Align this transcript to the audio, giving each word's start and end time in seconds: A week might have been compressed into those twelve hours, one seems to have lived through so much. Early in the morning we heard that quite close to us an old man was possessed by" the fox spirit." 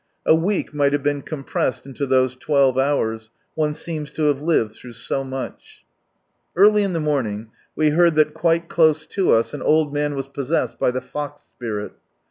A 0.25 0.33
week 0.35 0.73
might 0.73 0.93
have 0.93 1.03
been 1.03 1.21
compressed 1.21 1.85
into 1.85 2.07
those 2.07 2.35
twelve 2.35 2.75
hours, 2.75 3.29
one 3.53 3.71
seems 3.73 4.11
to 4.13 4.23
have 4.29 4.41
lived 4.41 4.71
through 4.73 4.93
so 4.93 5.23
much. 5.23 5.85
Early 6.55 6.81
in 6.81 6.93
the 6.93 6.99
morning 6.99 7.51
we 7.75 7.91
heard 7.91 8.15
that 8.15 8.33
quite 8.33 8.67
close 8.67 9.05
to 9.05 9.31
us 9.31 9.53
an 9.53 9.61
old 9.61 9.93
man 9.93 10.15
was 10.15 10.27
possessed 10.27 10.79
by" 10.79 10.89
the 10.89 11.01
fox 11.01 11.43
spirit." 11.43 11.91